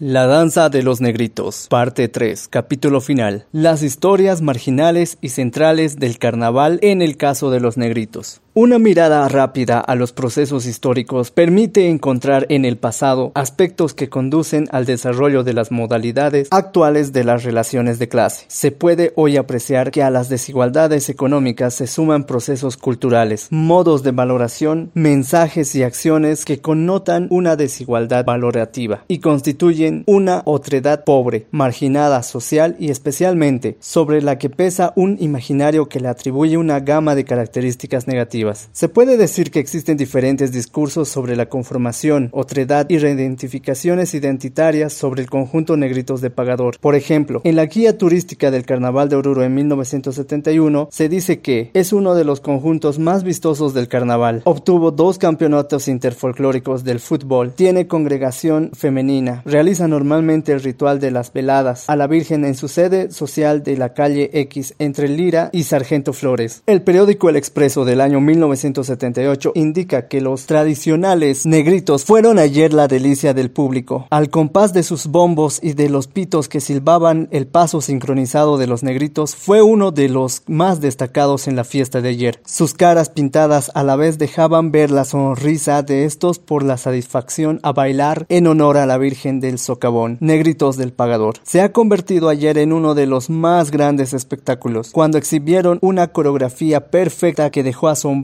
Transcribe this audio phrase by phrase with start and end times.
[0.00, 3.46] La danza de los negritos, parte 3, capítulo final.
[3.50, 8.40] Las historias marginales y centrales del carnaval en el caso de los negritos.
[8.54, 14.66] Una mirada rápida a los procesos históricos permite encontrar en el pasado aspectos que conducen
[14.72, 18.46] al desarrollo de las modalidades actuales de las relaciones de clase.
[18.48, 24.12] Se puede hoy apreciar que a las desigualdades económicas se suman procesos culturales, modos de
[24.12, 32.22] valoración, mensajes y acciones que connotan una desigualdad valorativa y constituyen una otredad pobre, marginada
[32.22, 37.24] social y especialmente sobre la que pesa un imaginario que le atribuye una gama de
[37.24, 38.37] características negativas
[38.72, 45.22] se puede decir que existen diferentes discursos sobre la conformación, otredad y reidentificaciones identitarias sobre
[45.22, 46.78] el conjunto negritos de pagador.
[46.80, 51.70] Por ejemplo, en la guía turística del Carnaval de Oruro en 1971 se dice que
[51.74, 54.42] es uno de los conjuntos más vistosos del carnaval.
[54.44, 61.32] Obtuvo dos campeonatos interfolclóricos del fútbol, tiene congregación femenina, realiza normalmente el ritual de las
[61.32, 65.64] veladas a la Virgen en su sede social de la calle X entre Lira y
[65.64, 66.62] Sargento Flores.
[66.66, 72.86] El periódico El Expreso del año 1978 indica que los tradicionales negritos fueron ayer la
[72.86, 74.06] delicia del público.
[74.10, 78.66] Al compás de sus bombos y de los pitos que silbaban el paso sincronizado de
[78.66, 82.40] los negritos fue uno de los más destacados en la fiesta de ayer.
[82.44, 87.60] Sus caras pintadas a la vez dejaban ver la sonrisa de estos por la satisfacción
[87.62, 91.36] a bailar en honor a la Virgen del Socavón, negritos del pagador.
[91.44, 96.90] Se ha convertido ayer en uno de los más grandes espectáculos, cuando exhibieron una coreografía
[96.90, 98.17] perfecta que dejó asombroso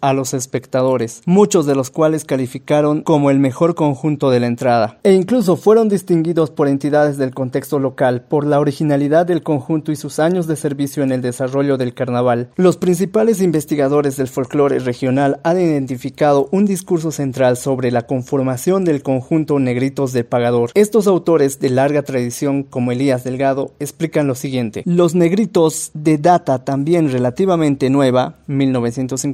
[0.00, 4.98] a los espectadores, muchos de los cuales calificaron como el mejor conjunto de la entrada,
[5.02, 9.96] e incluso fueron distinguidos por entidades del contexto local por la originalidad del conjunto y
[9.96, 12.50] sus años de servicio en el desarrollo del carnaval.
[12.56, 19.02] Los principales investigadores del folclore regional han identificado un discurso central sobre la conformación del
[19.02, 20.70] conjunto Negritos de Pagador.
[20.74, 24.82] Estos autores de larga tradición, como Elías Delgado, explican lo siguiente.
[24.86, 29.33] Los negritos de data también relativamente nueva, 1950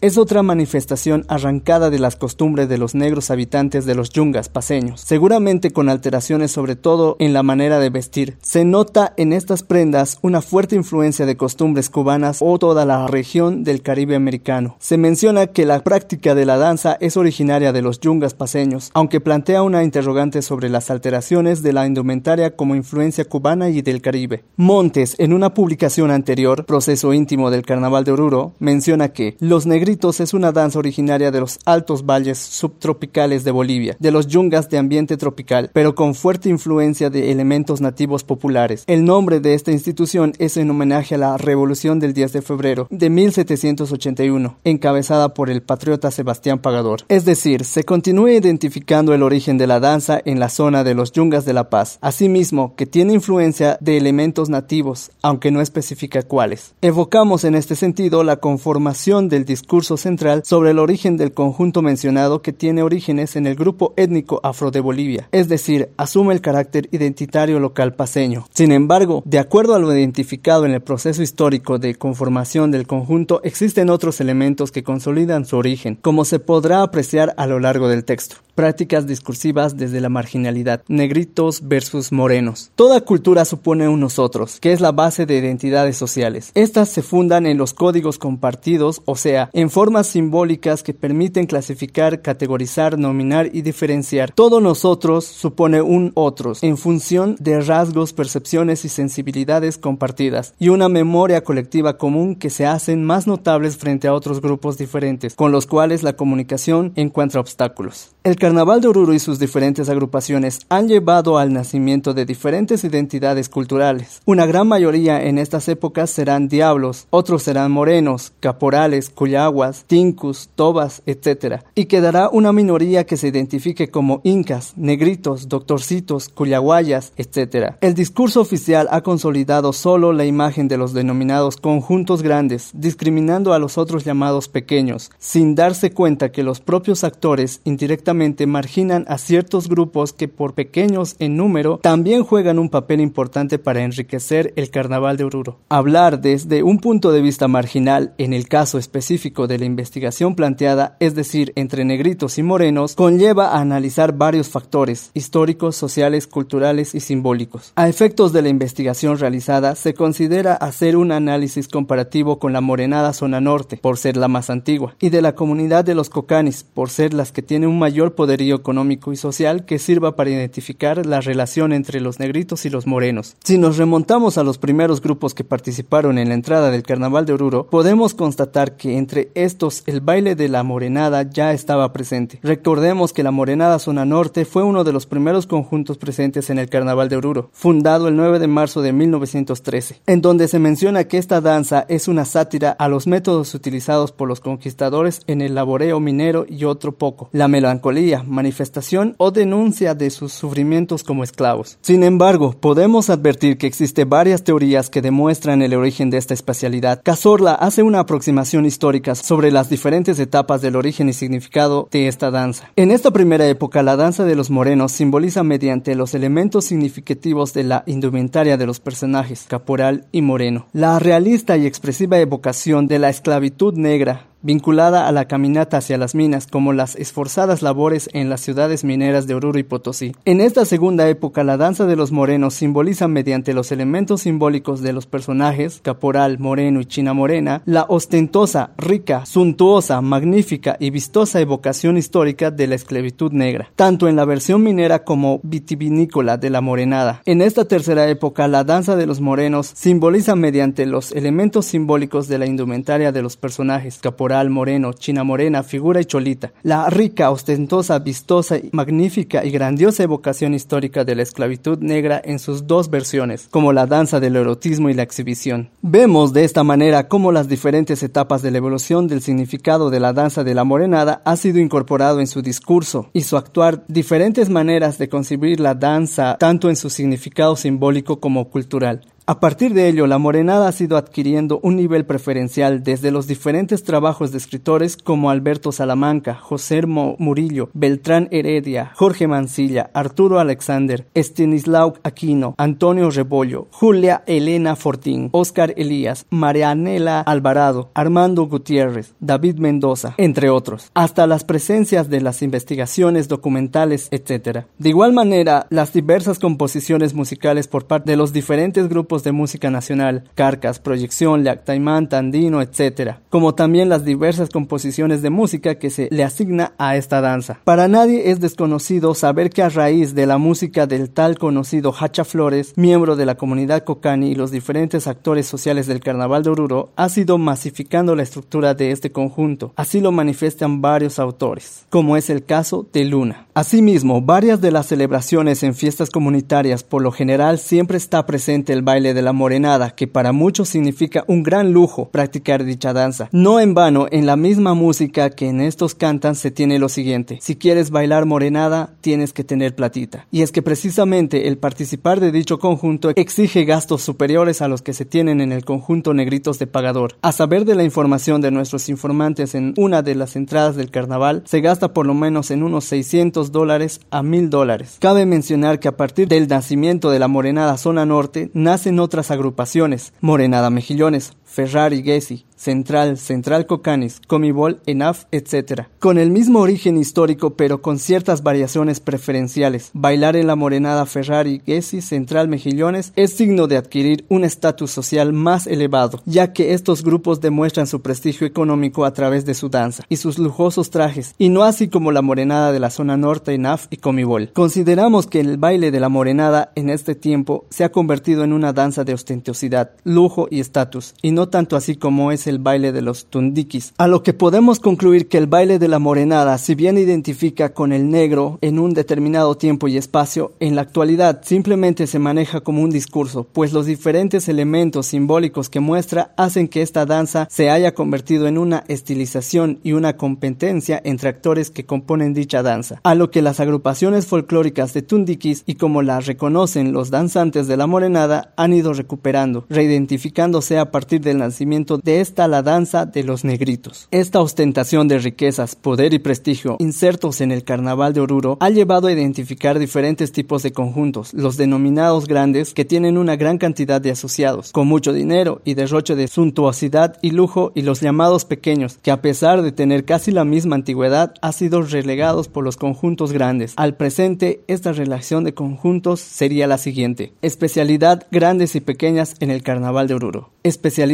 [0.00, 5.00] es otra manifestación arrancada de las costumbres de los negros habitantes de los yungas paseños,
[5.00, 8.36] seguramente con alteraciones sobre todo en la manera de vestir.
[8.42, 13.64] Se nota en estas prendas una fuerte influencia de costumbres cubanas o toda la región
[13.64, 14.76] del Caribe americano.
[14.78, 19.20] Se menciona que la práctica de la danza es originaria de los yungas paseños, aunque
[19.20, 24.44] plantea una interrogante sobre las alteraciones de la indumentaria como influencia cubana y del Caribe.
[24.56, 30.20] Montes, en una publicación anterior, Proceso íntimo del Carnaval de Oruro, menciona que los negritos
[30.20, 34.78] es una danza originaria de los altos valles subtropicales de Bolivia, de los yungas de
[34.78, 38.84] ambiente tropical, pero con fuerte influencia de elementos nativos populares.
[38.86, 42.86] El nombre de esta institución es en homenaje a la Revolución del 10 de febrero
[42.90, 47.00] de 1781, encabezada por el patriota Sebastián Pagador.
[47.08, 51.12] Es decir, se continúa identificando el origen de la danza en la zona de los
[51.12, 56.74] yungas de La Paz, asimismo que tiene influencia de elementos nativos, aunque no especifica cuáles.
[56.80, 62.42] Evocamos en este sentido la conformación del discurso central sobre el origen del conjunto mencionado
[62.42, 66.88] que tiene orígenes en el grupo étnico afro de Bolivia, es decir, asume el carácter
[66.92, 68.46] identitario local paseño.
[68.52, 73.40] Sin embargo, de acuerdo a lo identificado en el proceso histórico de conformación del conjunto,
[73.44, 78.04] existen otros elementos que consolidan su origen, como se podrá apreciar a lo largo del
[78.04, 82.70] texto prácticas discursivas desde la marginalidad, negritos versus morenos.
[82.74, 86.50] Toda cultura supone un nosotros, que es la base de identidades sociales.
[86.54, 92.22] Estas se fundan en los códigos compartidos, o sea, en formas simbólicas que permiten clasificar,
[92.22, 94.32] categorizar, nominar y diferenciar.
[94.32, 100.88] Todo nosotros supone un otros, en función de rasgos, percepciones y sensibilidades compartidas, y una
[100.88, 105.66] memoria colectiva común que se hacen más notables frente a otros grupos diferentes, con los
[105.66, 108.10] cuales la comunicación encuentra obstáculos.
[108.22, 113.48] El Carnaval de Oruro y sus diferentes agrupaciones han llevado al nacimiento de diferentes identidades
[113.48, 114.20] culturales.
[114.26, 121.02] Una gran mayoría en estas épocas serán diablos, otros serán morenos, caporales, cuyaguas, tincus, tobas,
[121.06, 121.62] etc.
[121.74, 127.76] Y quedará una minoría que se identifique como incas, negritos, doctorcitos, cuyaguayas, etc.
[127.80, 133.58] El discurso oficial ha consolidado solo la imagen de los denominados conjuntos grandes, discriminando a
[133.58, 139.68] los otros llamados pequeños, sin darse cuenta que los propios actores indirectamente marginan a ciertos
[139.68, 145.16] grupos que por pequeños en número también juegan un papel importante para enriquecer el carnaval
[145.16, 145.58] de Oruro.
[145.68, 151.14] Hablar desde un punto de vista marginal, en el caso de la investigación planteada, es
[151.14, 157.72] decir, entre negritos y morenos, conlleva a analizar varios factores históricos, sociales, culturales y simbólicos.
[157.76, 163.12] A efectos de la investigación realizada, se considera hacer un análisis comparativo con la morenada
[163.12, 166.90] zona norte, por ser la más antigua, y de la comunidad de los cocanis, por
[166.90, 171.20] ser las que tienen un mayor poderío económico y social que sirva para identificar la
[171.20, 173.36] relación entre los negritos y los morenos.
[173.44, 177.32] Si nos remontamos a los primeros grupos que participaron en la entrada del Carnaval de
[177.32, 182.40] Oruro, podemos constatar que entre estos el baile de la morenada ya estaba presente.
[182.42, 186.68] Recordemos que la morenada zona norte fue uno de los primeros conjuntos presentes en el
[186.68, 191.18] Carnaval de Oruro, fundado el 9 de marzo de 1913, en donde se menciona que
[191.18, 196.00] esta danza es una sátira a los métodos utilizados por los conquistadores en el laboreo
[196.00, 201.78] minero y otro poco, la melancolía, manifestación o denuncia de sus sufrimientos como esclavos.
[201.80, 207.00] Sin embargo, podemos advertir que existe varias teorías que demuestran el origen de esta especialidad.
[207.02, 212.30] Cazorla hace una aproximación histórica sobre las diferentes etapas del origen y significado de esta
[212.30, 212.70] danza.
[212.76, 217.64] En esta primera época, la danza de los morenos simboliza mediante los elementos significativos de
[217.64, 223.10] la indumentaria de los personajes, caporal y moreno, la realista y expresiva evocación de la
[223.10, 228.40] esclavitud negra, vinculada a la caminata hacia las minas como las esforzadas labores en las
[228.40, 230.14] ciudades mineras de Oruro y Potosí.
[230.24, 234.92] En esta segunda época la danza de los morenos simboliza mediante los elementos simbólicos de
[234.92, 241.96] los personajes, caporal, moreno y china morena, la ostentosa, rica, suntuosa, magnífica y vistosa evocación
[241.96, 247.22] histórica de la esclavitud negra, tanto en la versión minera como vitivinícola de la morenada.
[247.26, 252.38] En esta tercera época la danza de los morenos simboliza mediante los elementos simbólicos de
[252.38, 256.52] la indumentaria de los personajes, caporal, moreno, china morena, figura y cholita.
[256.62, 262.66] La rica, ostentosa, vistosa, magnífica y grandiosa evocación histórica de la esclavitud negra en sus
[262.66, 265.70] dos versiones, como la danza del erotismo y la exhibición.
[265.82, 270.12] Vemos de esta manera cómo las diferentes etapas de la evolución del significado de la
[270.12, 274.98] danza de la morenada ha sido incorporado en su discurso y su actuar diferentes maneras
[274.98, 279.02] de concebir la danza tanto en su significado simbólico como cultural.
[279.30, 283.84] A partir de ello, la morenada ha sido adquiriendo un nivel preferencial desde los diferentes
[283.84, 291.94] trabajos de escritores como Alberto Salamanca, José Murillo, Beltrán Heredia, Jorge Mancilla, Arturo Alexander, Estanislao
[292.02, 300.50] Aquino, Antonio Rebollo, Julia Elena Fortín, Oscar Elías, Marianela Alvarado, Armando Gutiérrez, David Mendoza, entre
[300.50, 304.64] otros, hasta las presencias de las investigaciones documentales, etc.
[304.78, 309.70] De igual manera, las diversas composiciones musicales por parte de los diferentes grupos de música
[309.70, 316.08] nacional, Carcas, Proyección, Leactaimán, Tandino, etc., como también las diversas composiciones de música que se
[316.10, 317.60] le asigna a esta danza.
[317.64, 322.24] Para nadie es desconocido saber que a raíz de la música del tal conocido Hacha
[322.24, 326.90] Flores, miembro de la comunidad Cocani y los diferentes actores sociales del Carnaval de Oruro,
[326.96, 329.72] ha sido masificando la estructura de este conjunto.
[329.76, 333.46] Así lo manifiestan varios autores, como es el caso de Luna.
[333.54, 338.82] Asimismo, varias de las celebraciones en fiestas comunitarias por lo general siempre está presente el
[339.14, 343.28] de la morenada, que para muchos significa un gran lujo practicar dicha danza.
[343.32, 347.38] No en vano, en la misma música que en estos cantan se tiene lo siguiente,
[347.40, 350.26] si quieres bailar morenada, tienes que tener platita.
[350.30, 354.92] Y es que precisamente el participar de dicho conjunto exige gastos superiores a los que
[354.92, 357.16] se tienen en el conjunto negritos de pagador.
[357.22, 361.42] A saber de la información de nuestros informantes en una de las entradas del carnaval,
[361.46, 364.96] se gasta por lo menos en unos 600 dólares a 1000 dólares.
[365.00, 370.12] Cabe mencionar que a partir del nacimiento de la morenada zona norte, nacen otras agrupaciones,
[370.20, 375.88] Morenada Mejillones, Ferrari Gessi, Central, Central Cocanis, Comibol, ENAF, etc.
[375.98, 379.90] Con el mismo origen histórico pero con ciertas variaciones preferenciales.
[379.94, 385.32] Bailar en la morenada Ferrari, Gessi, Central Mejillones es signo de adquirir un estatus social
[385.32, 390.04] más elevado, ya que estos grupos demuestran su prestigio económico a través de su danza
[390.08, 393.86] y sus lujosos trajes, y no así como la morenada de la zona norte, ENAF
[393.90, 394.52] y Comibol.
[394.52, 398.72] Consideramos que el baile de la morenada en este tiempo se ha convertido en una
[398.72, 403.02] danza de ostentosidad, lujo y estatus, y no tanto así como es el baile de
[403.02, 406.98] los tundikis, a lo que podemos concluir que el baile de la morenada, si bien
[406.98, 412.18] identifica con el negro en un determinado tiempo y espacio, en la actualidad simplemente se
[412.18, 417.48] maneja como un discurso, pues los diferentes elementos simbólicos que muestra hacen que esta danza
[417.50, 423.00] se haya convertido en una estilización y una competencia entre actores que componen dicha danza,
[423.02, 427.76] a lo que las agrupaciones folclóricas de tundikis y como la reconocen los danzantes de
[427.76, 433.06] la morenada han ido recuperando, reidentificándose a partir de del nacimiento de esta la danza
[433.06, 434.08] de los negritos.
[434.10, 439.06] Esta ostentación de riquezas, poder y prestigio insertos en el carnaval de Oruro ha llevado
[439.06, 444.10] a identificar diferentes tipos de conjuntos, los denominados grandes que tienen una gran cantidad de
[444.10, 449.12] asociados, con mucho dinero y derroche de suntuosidad y lujo y los llamados pequeños, que
[449.12, 453.74] a pesar de tener casi la misma antigüedad, ha sido relegados por los conjuntos grandes.
[453.76, 457.32] Al presente, esta relación de conjuntos sería la siguiente.
[457.42, 460.50] Especialidad grandes y pequeñas en el carnaval de Oruro.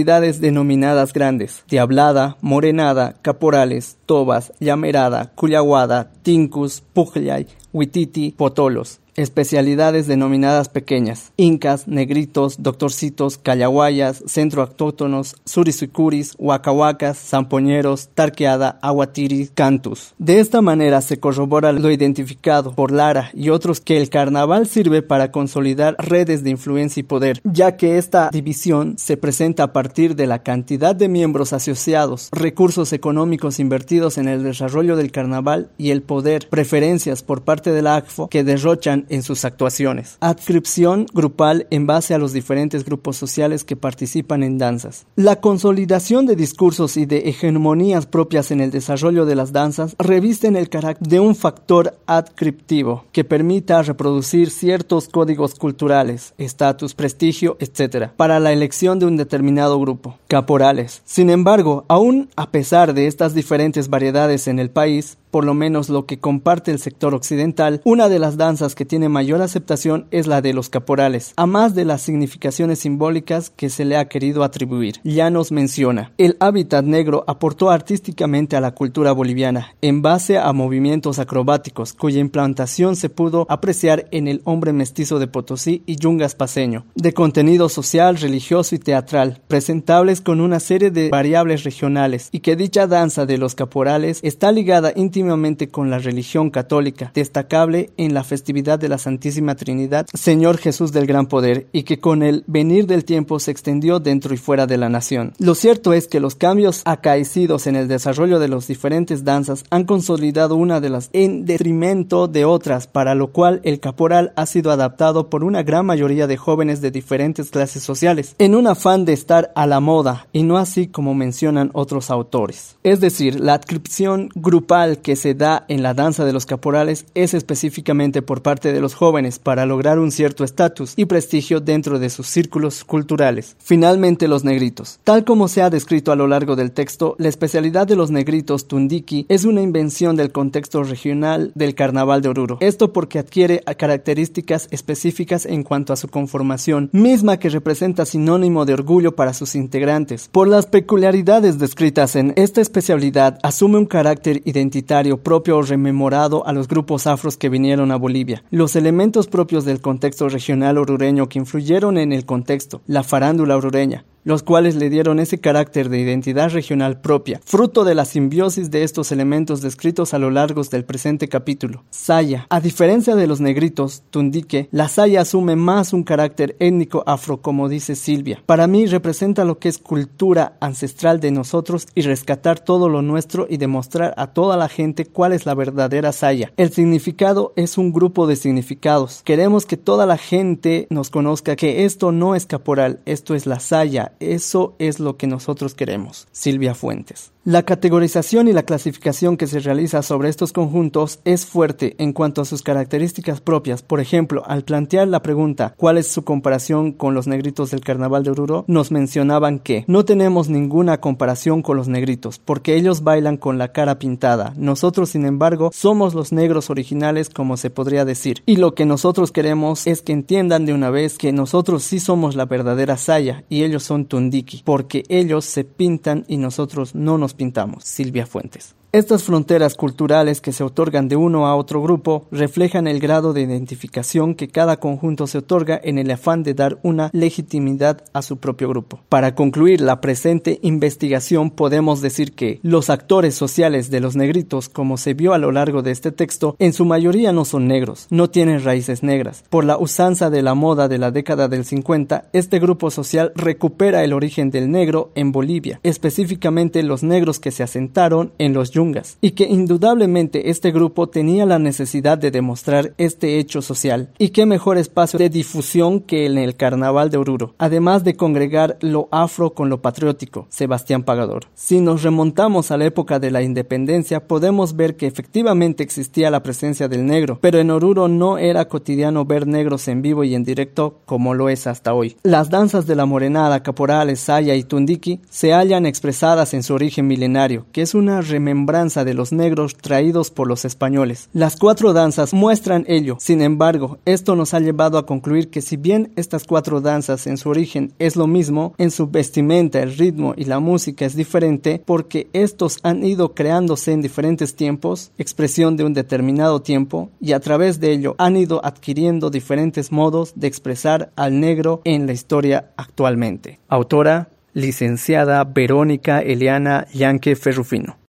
[0.06, 1.64] Denominadas grandes.
[1.68, 12.62] Diablada, morenada, caporales, tobas, llamerada, cuyaguada, tincus, pujlay, huititi, potolos especialidades denominadas pequeñas, incas, negritos,
[12.62, 20.14] doctorcitos, callahuayas, centro autóctonos, surisucuris, huacahuacas, zampoñeros, tarqueada, aguatiri, cantus.
[20.18, 25.02] De esta manera se corrobora lo identificado por Lara y otros que el carnaval sirve
[25.02, 30.16] para consolidar redes de influencia y poder, ya que esta división se presenta a partir
[30.16, 35.90] de la cantidad de miembros asociados, recursos económicos invertidos en el desarrollo del carnaval y
[35.90, 40.16] el poder, preferencias por parte de la ACFO que derrochan en sus actuaciones.
[40.20, 45.06] Adscripción grupal en base a los diferentes grupos sociales que participan en danzas.
[45.16, 50.56] La consolidación de discursos y de hegemonías propias en el desarrollo de las danzas revisten
[50.56, 58.10] el carácter de un factor adscriptivo que permita reproducir ciertos códigos culturales, estatus, prestigio, etc.,
[58.16, 60.18] para la elección de un determinado grupo.
[60.28, 61.02] Caporales.
[61.04, 65.90] Sin embargo, aún a pesar de estas diferentes variedades en el país, por lo menos
[65.90, 70.26] lo que comparte el sector occidental, una de las danzas que tiene mayor aceptación es
[70.26, 74.42] la de los caporales, a más de las significaciones simbólicas que se le ha querido
[74.42, 74.96] atribuir.
[75.04, 80.52] Ya nos menciona, el hábitat negro aportó artísticamente a la cultura boliviana, en base a
[80.52, 86.34] movimientos acrobáticos, cuya implantación se pudo apreciar en el hombre mestizo de Potosí y Yungas
[86.34, 92.40] paseño, de contenido social, religioso y teatral, presentables con una serie de variables regionales, y
[92.40, 98.14] que dicha danza de los caporales está ligada íntimamente con la religión católica, destacable en
[98.14, 102.44] la festividad de la Santísima Trinidad, Señor Jesús del Gran Poder, y que con el
[102.46, 105.32] venir del tiempo se extendió dentro y fuera de la nación.
[105.38, 109.84] Lo cierto es que los cambios acaecidos en el desarrollo de las diferentes danzas han
[109.84, 114.70] consolidado una de las en detrimento de otras, para lo cual el caporal ha sido
[114.70, 119.12] adaptado por una gran mayoría de jóvenes de diferentes clases sociales, en un afán de
[119.12, 122.76] estar a la moda, y no así como mencionan otros autores.
[122.82, 127.34] Es decir, la adscripción grupal que se da en la danza de los caporales es
[127.34, 132.10] específicamente por parte de los jóvenes para lograr un cierto estatus y prestigio dentro de
[132.10, 133.56] sus círculos culturales.
[133.58, 134.98] Finalmente, los negritos.
[135.04, 138.68] Tal como se ha descrito a lo largo del texto, la especialidad de los negritos
[138.68, 142.58] tundiki es una invención del contexto regional del carnaval de Oruro.
[142.60, 148.74] Esto porque adquiere características específicas en cuanto a su conformación, misma que representa sinónimo de
[148.74, 150.28] orgullo para sus integrantes.
[150.30, 156.52] Por las peculiaridades descritas en esta especialidad, asume un carácter identitario propio o rememorado a
[156.52, 158.42] los grupos afros que vinieron a Bolivia.
[158.56, 164.06] Los elementos propios del contexto regional orureño que influyeron en el contexto, la farándula orureña,
[164.26, 168.82] los cuales le dieron ese carácter de identidad regional propia, fruto de la simbiosis de
[168.82, 171.84] estos elementos descritos a lo largo del presente capítulo.
[171.90, 172.46] Saya.
[172.50, 177.68] A diferencia de los negritos, tundique, la saya asume más un carácter étnico afro, como
[177.68, 178.42] dice Silvia.
[178.46, 183.46] Para mí representa lo que es cultura ancestral de nosotros y rescatar todo lo nuestro
[183.48, 186.52] y demostrar a toda la gente cuál es la verdadera saya.
[186.56, 189.22] El significado es un grupo de significados.
[189.22, 193.60] Queremos que toda la gente nos conozca que esto no es caporal, esto es la
[193.60, 196.26] saya, eso es lo que nosotros queremos.
[196.32, 197.32] Silvia Fuentes.
[197.46, 202.42] La categorización y la clasificación que se realiza sobre estos conjuntos es fuerte en cuanto
[202.42, 203.82] a sus características propias.
[203.84, 208.24] Por ejemplo, al plantear la pregunta ¿cuál es su comparación con los negritos del carnaval
[208.24, 208.64] de Oruro?
[208.66, 213.70] nos mencionaban que no tenemos ninguna comparación con los negritos porque ellos bailan con la
[213.70, 214.52] cara pintada.
[214.56, 218.42] Nosotros, sin embargo, somos los negros originales como se podría decir.
[218.44, 222.34] Y lo que nosotros queremos es que entiendan de una vez que nosotros sí somos
[222.34, 227.35] la verdadera saya y ellos son tundiki porque ellos se pintan y nosotros no nos
[227.36, 227.84] pintamos.
[227.84, 228.74] Silvia Fuentes.
[228.96, 233.42] Estas fronteras culturales que se otorgan de uno a otro grupo reflejan el grado de
[233.42, 238.38] identificación que cada conjunto se otorga en el afán de dar una legitimidad a su
[238.38, 239.00] propio grupo.
[239.10, 244.96] Para concluir la presente investigación podemos decir que los actores sociales de los negritos, como
[244.96, 248.30] se vio a lo largo de este texto, en su mayoría no son negros, no
[248.30, 249.44] tienen raíces negras.
[249.50, 254.02] Por la usanza de la moda de la década del 50, este grupo social recupera
[254.04, 258.85] el origen del negro en Bolivia, específicamente los negros que se asentaron en los yungas
[259.20, 264.10] Y que indudablemente este grupo tenía la necesidad de demostrar este hecho social.
[264.18, 268.78] Y qué mejor espacio de difusión que en el Carnaval de Oruro, además de congregar
[268.80, 271.46] lo afro con lo patriótico, Sebastián Pagador.
[271.54, 276.42] Si nos remontamos a la época de la independencia, podemos ver que efectivamente existía la
[276.42, 280.44] presencia del negro, pero en Oruro no era cotidiano ver negros en vivo y en
[280.44, 282.16] directo como lo es hasta hoy.
[282.22, 287.06] Las danzas de la morenada, caporales, saya y tundiki se hallan expresadas en su origen
[287.06, 288.20] milenario, que es una
[288.66, 291.28] de los negros traídos por los españoles.
[291.32, 295.76] Las cuatro danzas muestran ello, sin embargo, esto nos ha llevado a concluir que si
[295.76, 300.34] bien estas cuatro danzas en su origen es lo mismo, en su vestimenta, el ritmo
[300.36, 305.84] y la música es diferente porque estos han ido creándose en diferentes tiempos, expresión de
[305.84, 311.12] un determinado tiempo, y a través de ello han ido adquiriendo diferentes modos de expresar
[311.14, 313.60] al negro en la historia actualmente.
[313.68, 317.98] Autora licenciada Verónica Eliana Yanque Ferrufino.